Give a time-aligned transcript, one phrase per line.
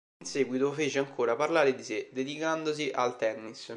[0.17, 3.69] In seguito fece ancora parlare di sé dedicandosi al tennis.